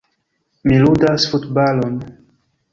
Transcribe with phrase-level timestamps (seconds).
[0.71, 2.03] Mi ludas futbalon.